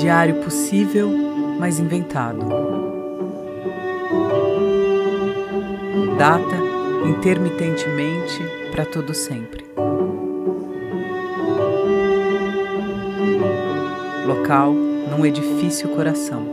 [0.00, 1.10] Diário possível,
[1.58, 2.38] mas inventado.
[6.16, 6.56] Data
[7.04, 8.40] intermitentemente
[8.70, 9.66] para todo sempre.
[14.24, 16.46] Local num edifício coração.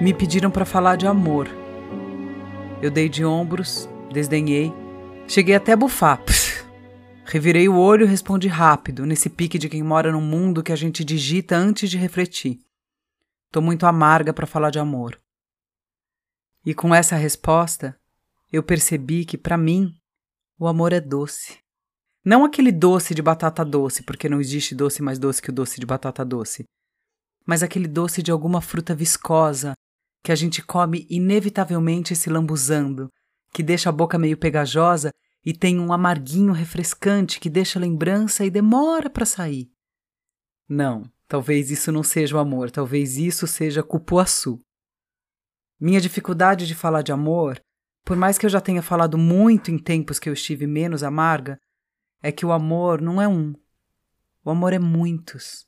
[0.00, 1.59] Me pediram para falar de amor.
[2.82, 4.72] Eu dei de ombros, desdenhei,
[5.28, 6.18] cheguei até a bufar.
[7.26, 10.76] Revirei o olho e respondi rápido, nesse pique de quem mora num mundo que a
[10.76, 12.58] gente digita antes de refletir.
[13.52, 15.20] Tô muito amarga para falar de amor.
[16.64, 17.94] E com essa resposta,
[18.50, 19.94] eu percebi que para mim
[20.58, 21.58] o amor é doce.
[22.24, 25.78] Não aquele doce de batata doce, porque não existe doce mais doce que o doce
[25.78, 26.64] de batata doce,
[27.44, 29.74] mas aquele doce de alguma fruta viscosa,
[30.22, 33.10] que a gente come inevitavelmente se lambuzando,
[33.52, 35.12] que deixa a boca meio pegajosa
[35.44, 39.70] e tem um amarguinho refrescante que deixa lembrança e demora para sair.
[40.68, 44.60] Não, talvez isso não seja o amor, talvez isso seja cupuaçu.
[45.80, 47.60] Minha dificuldade de falar de amor,
[48.04, 51.58] por mais que eu já tenha falado muito em tempos que eu estive menos amarga,
[52.22, 53.54] é que o amor não é um.
[54.44, 55.66] O amor é muitos.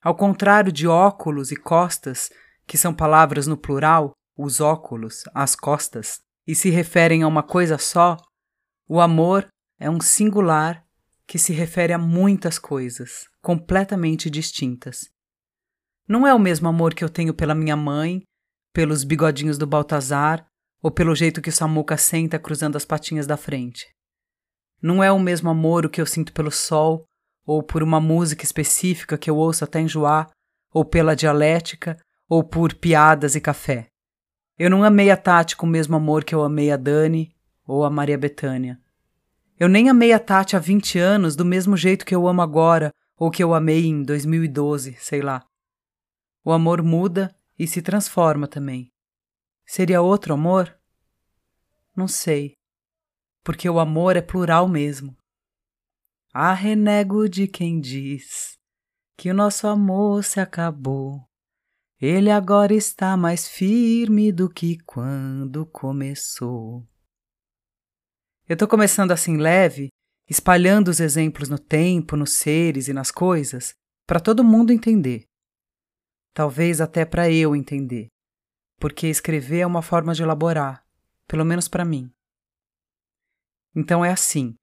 [0.00, 2.30] Ao contrário de óculos e costas,
[2.66, 7.78] que são palavras no plural, os óculos, as costas, e se referem a uma coisa
[7.78, 8.16] só,
[8.88, 10.84] o amor é um singular
[11.26, 15.08] que se refere a muitas coisas, completamente distintas.
[16.08, 18.22] Não é o mesmo amor que eu tenho pela minha mãe,
[18.72, 20.46] pelos bigodinhos do Baltazar
[20.82, 23.86] ou pelo jeito que o Samuca senta cruzando as patinhas da frente.
[24.82, 27.06] Não é o mesmo amor o que eu sinto pelo sol,
[27.46, 30.28] ou por uma música específica que eu ouço até enjoar,
[30.72, 31.96] ou pela dialética,
[32.32, 33.88] ou por piadas e café.
[34.58, 37.30] Eu não amei a Tati com o mesmo amor que eu amei a Dani
[37.66, 38.80] ou a Maria Bethânia.
[39.60, 42.90] Eu nem amei a Tati há 20 anos do mesmo jeito que eu amo agora
[43.18, 45.44] ou que eu amei em 2012, sei lá.
[46.42, 48.90] O amor muda e se transforma também.
[49.66, 50.74] Seria outro amor?
[51.94, 52.54] Não sei.
[53.44, 55.14] Porque o amor é plural mesmo.
[56.32, 58.58] Ah, renego de quem diz
[59.18, 61.30] que o nosso amor se acabou.
[62.04, 66.84] Ele agora está mais firme do que quando começou.
[68.48, 69.86] Eu estou começando assim leve,
[70.28, 73.72] espalhando os exemplos no tempo, nos seres e nas coisas,
[74.04, 75.26] para todo mundo entender.
[76.34, 78.08] Talvez até para eu entender,
[78.80, 80.84] porque escrever é uma forma de elaborar,
[81.28, 82.10] pelo menos para mim.
[83.76, 84.56] Então é assim.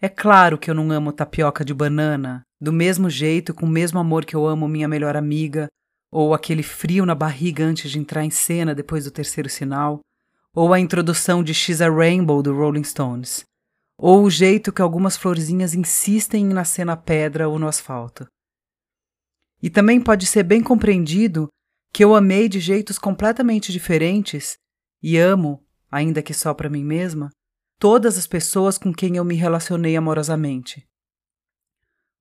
[0.00, 4.00] É claro que eu não amo tapioca de banana do mesmo jeito, com o mesmo
[4.00, 5.68] amor que eu amo minha melhor amiga
[6.12, 10.00] ou aquele frio na barriga antes de entrar em cena depois do terceiro sinal,
[10.54, 13.44] ou a introdução de She's a Rainbow do Rolling Stones,
[13.96, 18.26] ou o jeito que algumas florzinhas insistem em nascer na pedra ou no asfalto.
[19.62, 21.48] E também pode ser bem compreendido
[21.90, 24.58] que eu amei de jeitos completamente diferentes
[25.02, 27.30] e amo, ainda que só para mim mesma,
[27.78, 30.86] todas as pessoas com quem eu me relacionei amorosamente.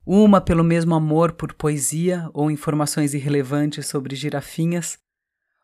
[0.06, 4.97] Uma pelo mesmo amor por poesia ou informações irrelevantes sobre girafinhas,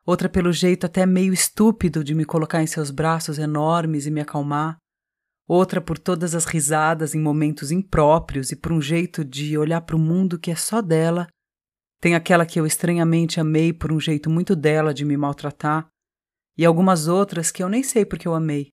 [0.05, 4.21] outra pelo jeito até meio estúpido de me colocar em seus braços enormes e me
[4.21, 4.77] acalmar,
[5.47, 9.95] outra por todas as risadas em momentos impróprios e por um jeito de olhar para
[9.95, 11.27] o mundo que é só dela.
[11.99, 15.89] Tem aquela que eu estranhamente amei por um jeito muito dela de me maltratar,
[16.55, 18.69] e algumas outras que eu nem sei porque eu amei.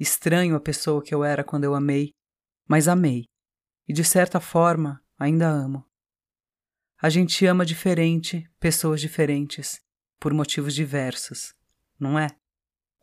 [0.00, 2.12] Estranho a pessoa que eu era quando eu amei,
[2.66, 3.26] mas amei
[3.88, 5.84] e de certa forma ainda amo.
[7.00, 9.80] A gente ama diferente, pessoas diferentes,
[10.18, 11.54] por motivos diversos,
[11.98, 12.28] não é?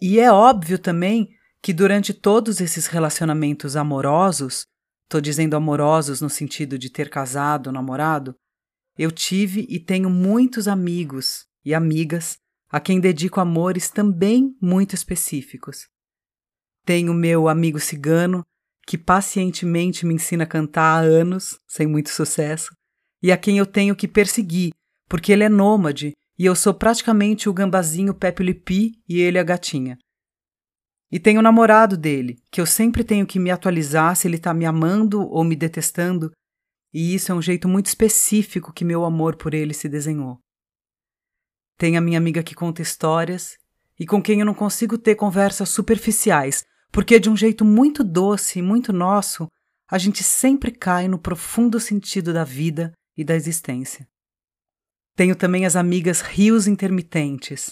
[0.02, 1.30] E é óbvio também
[1.62, 4.66] que durante todos esses relacionamentos amorosos,
[5.08, 8.36] tô dizendo amorosos no sentido de ter casado, namorado,
[8.98, 12.38] eu tive e tenho muitos amigos e amigas
[12.70, 15.88] a quem dedico amores também muito específicos.
[16.86, 18.44] Tenho meu amigo cigano,
[18.86, 22.76] que pacientemente me ensina a cantar há anos, sem muito sucesso,
[23.22, 24.72] e a quem eu tenho que perseguir,
[25.08, 29.44] porque ele é nômade e eu sou praticamente o gambazinho Pepe Lipi e ele a
[29.44, 29.98] gatinha.
[31.12, 34.54] E tenho o namorado dele, que eu sempre tenho que me atualizar se ele está
[34.54, 36.32] me amando ou me detestando,
[36.92, 40.40] e isso é um jeito muito específico que meu amor por ele se desenhou.
[41.78, 43.58] Tem a minha amiga que conta histórias
[44.00, 46.64] e com quem eu não consigo ter conversas superficiais,
[46.94, 49.48] porque de um jeito muito doce e muito nosso,
[49.90, 54.08] a gente sempre cai no profundo sentido da vida e da existência.
[55.16, 57.72] Tenho também as amigas rios intermitentes,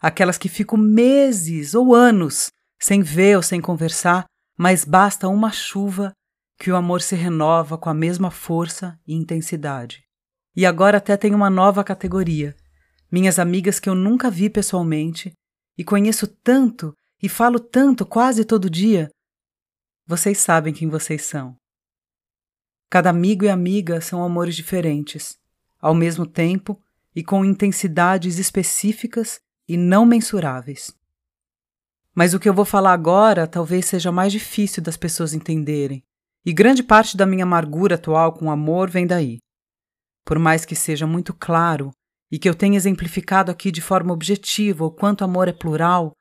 [0.00, 2.48] aquelas que fico meses ou anos
[2.80, 4.24] sem ver ou sem conversar,
[4.58, 6.12] mas basta uma chuva
[6.58, 10.02] que o amor se renova com a mesma força e intensidade.
[10.56, 12.56] E agora até tem uma nova categoria.
[13.10, 15.32] Minhas amigas que eu nunca vi pessoalmente
[15.76, 19.08] e conheço tanto e falo tanto quase todo dia.
[20.06, 21.56] Vocês sabem quem vocês são.
[22.90, 25.38] Cada amigo e amiga são amores diferentes,
[25.80, 26.82] ao mesmo tempo
[27.14, 30.92] e com intensidades específicas e não mensuráveis.
[32.14, 36.02] Mas o que eu vou falar agora talvez seja mais difícil das pessoas entenderem,
[36.44, 39.38] e grande parte da minha amargura atual com o amor vem daí.
[40.24, 41.90] Por mais que seja muito claro
[42.30, 46.12] e que eu tenha exemplificado aqui de forma objetiva o quanto amor é plural,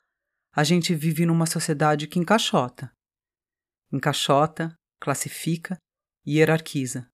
[0.54, 2.92] a gente vive numa sociedade que encaixota.
[3.92, 5.78] Encaixota, classifica
[6.26, 7.08] e hierarquiza.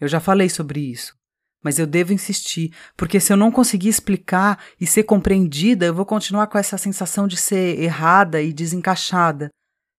[0.00, 1.14] Eu já falei sobre isso,
[1.62, 6.06] mas eu devo insistir, porque se eu não conseguir explicar e ser compreendida, eu vou
[6.06, 9.50] continuar com essa sensação de ser errada e desencaixada.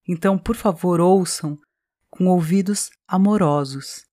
[0.06, 1.58] Então, por favor, ouçam
[2.10, 4.04] com ouvidos amorosos.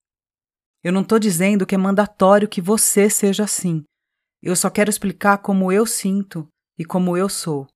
[0.84, 3.84] Eu não estou dizendo que é mandatório que você seja assim.
[4.42, 6.48] Eu só quero explicar como eu sinto
[6.78, 7.68] e como eu sou.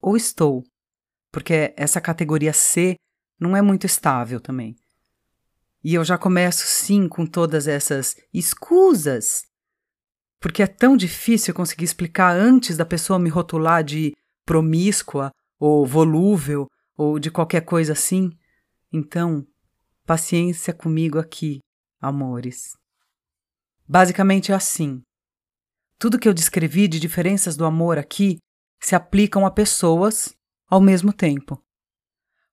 [0.00, 0.64] Ou estou,
[1.30, 2.96] porque essa categoria C
[3.38, 4.76] não é muito estável também.
[5.82, 9.44] E eu já começo sim com todas essas escusas,
[10.40, 14.14] porque é tão difícil conseguir explicar antes da pessoa me rotular de
[14.44, 18.30] promíscua ou volúvel ou de qualquer coisa assim.
[18.92, 19.46] Então,
[20.04, 21.60] paciência comigo aqui,
[22.00, 22.76] amores.
[23.86, 25.02] Basicamente é assim.
[25.98, 28.38] Tudo que eu descrevi de diferenças do amor aqui
[28.80, 30.34] se aplicam a pessoas
[30.68, 31.62] ao mesmo tempo.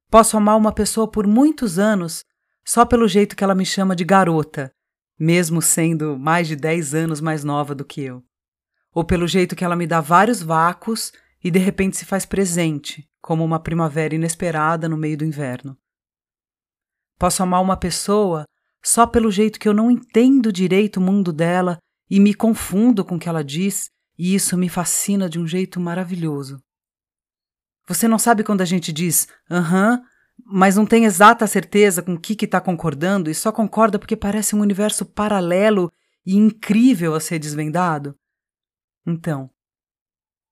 [0.09, 2.23] Posso amar uma pessoa por muitos anos
[2.65, 4.71] só pelo jeito que ela me chama de garota,
[5.19, 8.23] mesmo sendo mais de 10 anos mais nova do que eu.
[8.93, 11.11] Ou pelo jeito que ela me dá vários vácuos
[11.43, 15.77] e de repente se faz presente, como uma primavera inesperada no meio do inverno.
[17.19, 18.45] Posso amar uma pessoa
[18.83, 21.77] só pelo jeito que eu não entendo direito o mundo dela
[22.09, 25.79] e me confundo com o que ela diz, e isso me fascina de um jeito
[25.79, 26.61] maravilhoso.
[27.87, 30.01] Você não sabe quando a gente diz aham
[30.43, 34.55] mas não tem exata certeza com o que está concordando e só concorda porque parece
[34.55, 35.91] um universo paralelo
[36.25, 38.15] e incrível a ser desvendado?
[39.05, 39.49] Então,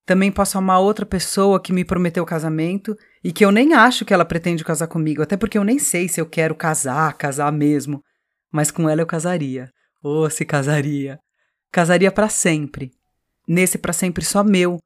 [0.06, 4.14] também posso amar outra pessoa que me prometeu casamento e que eu nem acho que
[4.14, 8.04] ela pretende casar comigo, até porque eu nem sei se eu quero casar, casar mesmo.
[8.52, 9.72] Mas com ela eu casaria.
[10.04, 11.20] Oh, se casaria.
[11.72, 12.92] Casaria para sempre.
[13.48, 14.78] Nesse para sempre só meu,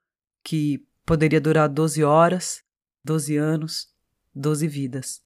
[0.43, 2.61] que poderia durar 12 horas,
[3.03, 3.87] 12 anos,
[4.33, 5.21] doze vidas.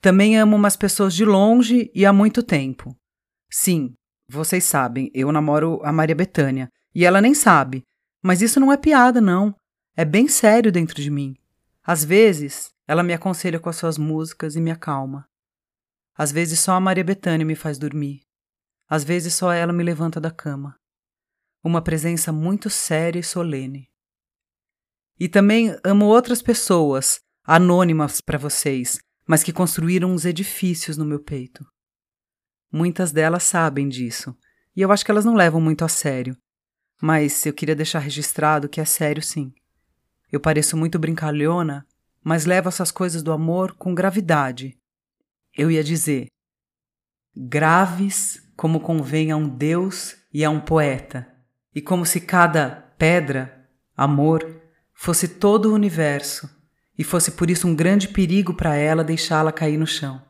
[0.00, 2.96] Também amo umas pessoas de longe e há muito tempo.
[3.50, 3.94] Sim,
[4.28, 7.84] vocês sabem, eu namoro a Maria Betânia e ela nem sabe,
[8.22, 9.54] mas isso não é piada, não.
[9.96, 11.34] É bem sério dentro de mim.
[11.82, 15.26] Às vezes, ela me aconselha com as suas músicas e me acalma.
[16.16, 18.20] Às vezes, só a Maria Betânia me faz dormir.
[18.88, 20.79] Às vezes, só ela me levanta da cama.
[21.62, 23.90] Uma presença muito séria e solene.
[25.18, 31.20] E também amo outras pessoas anônimas para vocês, mas que construíram uns edifícios no meu
[31.20, 31.66] peito.
[32.72, 34.34] Muitas delas sabem disso,
[34.74, 36.36] e eu acho que elas não levam muito a sério.
[37.02, 39.52] Mas eu queria deixar registrado que é sério sim.
[40.32, 41.86] Eu pareço muito brincalhona,
[42.22, 44.78] mas levo essas coisas do amor com gravidade.
[45.56, 46.28] Eu ia dizer,
[47.36, 51.26] graves como convém a um Deus e a um poeta,
[51.74, 54.60] e como se cada pedra, amor,
[54.92, 56.48] fosse todo o universo
[56.98, 60.22] e fosse por isso um grande perigo para ela deixá-la cair no chão.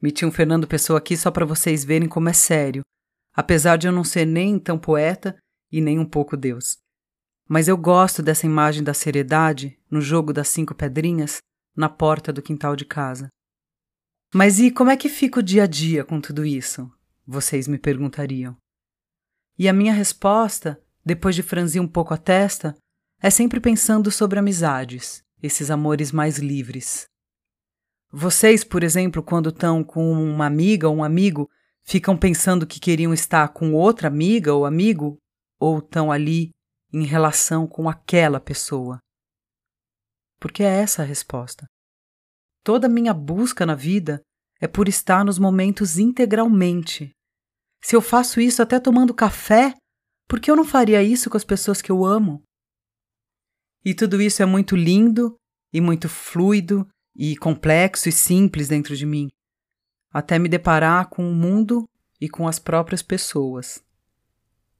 [0.00, 2.82] Meti um Fernando Pessoa aqui só para vocês verem como é sério,
[3.34, 5.36] apesar de eu não ser nem tão poeta
[5.70, 6.78] e nem um pouco Deus.
[7.46, 11.38] Mas eu gosto dessa imagem da seriedade no jogo das cinco pedrinhas
[11.76, 13.28] na porta do quintal de casa.
[14.32, 16.90] Mas e como é que fica o dia a dia com tudo isso?
[17.26, 18.56] Vocês me perguntariam.
[19.60, 22.74] E a minha resposta, depois de franzir um pouco a testa,
[23.20, 27.06] é sempre pensando sobre amizades, esses amores mais livres.
[28.10, 31.46] Vocês, por exemplo, quando estão com uma amiga ou um amigo,
[31.82, 35.18] ficam pensando que queriam estar com outra amiga ou amigo,
[35.58, 36.52] ou estão ali
[36.90, 38.98] em relação com aquela pessoa?
[40.40, 41.66] Porque é essa a resposta.
[42.64, 44.22] Toda minha busca na vida
[44.58, 47.14] é por estar nos momentos integralmente.
[47.82, 49.74] Se eu faço isso até tomando café,
[50.28, 52.42] por que eu não faria isso com as pessoas que eu amo?
[53.84, 55.36] E tudo isso é muito lindo
[55.72, 59.28] e muito fluido e complexo e simples dentro de mim,
[60.12, 61.88] até me deparar com o mundo
[62.20, 63.82] e com as próprias pessoas.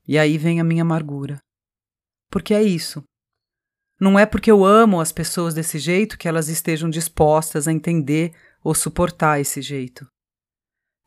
[0.07, 1.41] E aí vem a minha amargura.
[2.31, 3.03] porque é isso.
[4.01, 8.33] Não é porque eu amo as pessoas desse jeito que elas estejam dispostas a entender
[8.63, 10.07] ou suportar esse jeito.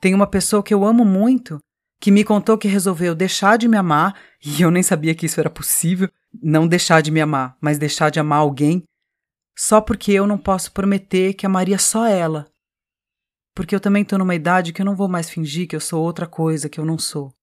[0.02, 1.60] Tem uma pessoa que eu amo muito
[2.04, 5.40] que me contou que resolveu deixar de me amar, e eu nem sabia que isso
[5.40, 8.84] era possível, não deixar de me amar, mas deixar de amar alguém,
[9.58, 12.52] só porque eu não posso prometer que amaria só ela.
[13.56, 16.04] Porque eu também estou numa idade que eu não vou mais fingir que eu sou
[16.04, 17.34] outra coisa que eu não sou.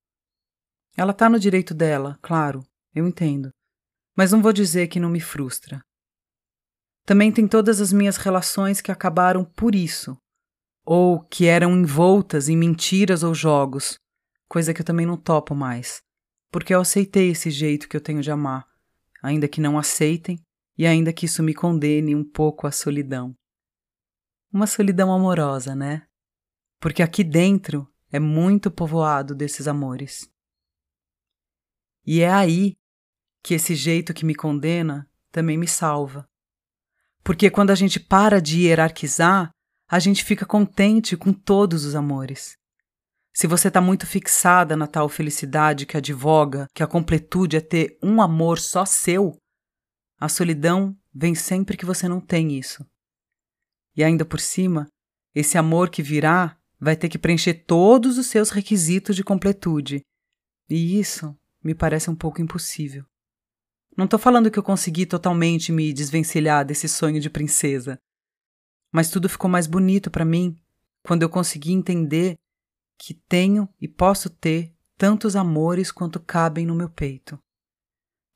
[0.94, 2.62] Ela está no direito dela, claro,
[2.94, 3.48] eu entendo.
[4.14, 5.80] Mas não vou dizer que não me frustra.
[7.06, 10.18] Também tem todas as minhas relações que acabaram por isso,
[10.84, 13.98] ou que eram envoltas em mentiras ou jogos,
[14.50, 16.02] coisa que eu também não topo mais,
[16.50, 18.66] porque eu aceitei esse jeito que eu tenho de amar,
[19.22, 20.44] ainda que não aceitem
[20.76, 23.32] e ainda que isso me condene um pouco à solidão.
[24.52, 26.04] Uma solidão amorosa, né?
[26.80, 30.28] Porque aqui dentro é muito povoado desses amores.
[32.04, 32.76] E é aí
[33.44, 36.28] que esse jeito que me condena também me salva.
[37.22, 39.52] Porque quando a gente para de hierarquizar,
[39.86, 42.58] a gente fica contente com todos os amores.
[43.32, 47.98] Se você está muito fixada na tal felicidade que advoga que a completude é ter
[48.02, 49.36] um amor só seu,
[50.18, 52.84] a solidão vem sempre que você não tem isso.
[53.96, 54.86] E ainda por cima,
[55.34, 60.02] esse amor que virá vai ter que preencher todos os seus requisitos de completude.
[60.68, 63.04] E isso me parece um pouco impossível.
[63.96, 67.98] Não estou falando que eu consegui totalmente me desvencilhar desse sonho de princesa,
[68.92, 70.56] mas tudo ficou mais bonito para mim
[71.02, 72.36] quando eu consegui entender
[73.02, 77.42] que tenho e posso ter tantos amores quanto cabem no meu peito.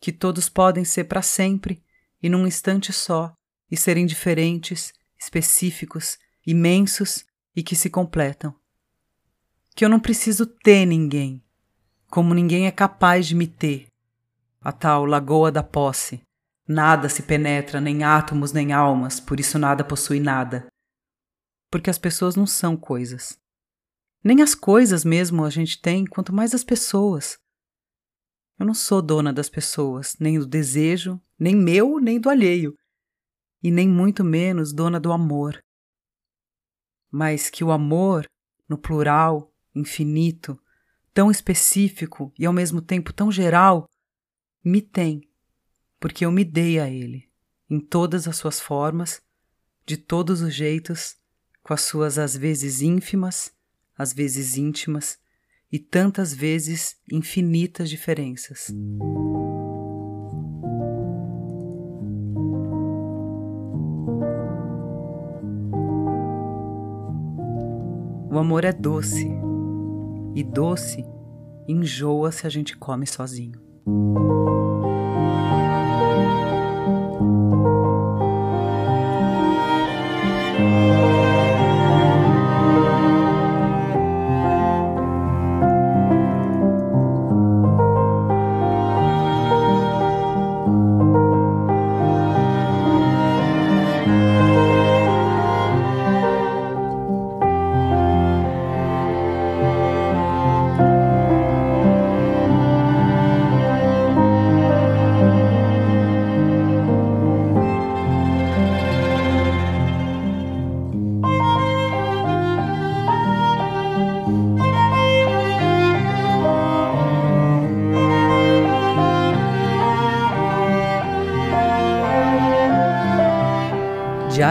[0.00, 1.84] Que todos podem ser para sempre
[2.22, 3.36] e num instante só,
[3.70, 6.16] e serem diferentes, específicos,
[6.46, 8.54] imensos e que se completam.
[9.76, 11.44] Que eu não preciso ter ninguém,
[12.08, 13.88] como ninguém é capaz de me ter.
[14.62, 16.22] A tal lagoa da posse.
[16.66, 20.66] Nada se penetra, nem átomos nem almas, por isso nada possui nada.
[21.70, 23.43] Porque as pessoas não são coisas.
[24.24, 27.38] Nem as coisas mesmo a gente tem, quanto mais as pessoas.
[28.58, 32.74] Eu não sou dona das pessoas, nem do desejo, nem meu, nem do alheio,
[33.62, 35.62] e nem muito menos dona do amor.
[37.10, 38.26] Mas que o amor,
[38.66, 40.58] no plural, infinito,
[41.12, 43.86] tão específico e ao mesmo tempo tão geral,
[44.64, 45.28] me tem,
[46.00, 47.30] porque eu me dei a ele,
[47.68, 49.20] em todas as suas formas,
[49.84, 51.18] de todos os jeitos,
[51.62, 53.52] com as suas às vezes ínfimas
[53.96, 55.18] às vezes íntimas
[55.70, 58.72] e tantas vezes infinitas diferenças.
[68.30, 69.28] O amor é doce,
[70.34, 71.04] e doce
[71.68, 73.60] enjoa se a gente come sozinho.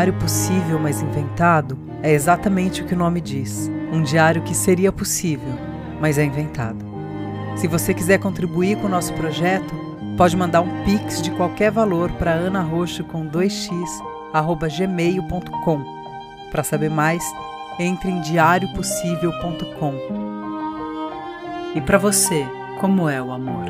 [0.03, 3.71] Diário possível, mas inventado é exatamente o que o nome diz.
[3.89, 5.53] Um diário que seria possível,
[6.01, 6.83] mas é inventado.
[7.55, 9.73] Se você quiser contribuir com o nosso projeto,
[10.17, 13.87] pode mandar um pix de qualquer valor para anarroxo com 2x
[14.77, 15.81] gmail.com.
[16.51, 17.23] Para saber mais,
[17.79, 19.93] entre em diariopossível.com.
[21.75, 22.45] E para você,
[22.81, 23.67] como é o amor?